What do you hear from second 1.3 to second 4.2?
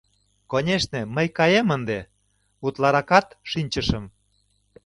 каем ынде, утларакат шинчышым...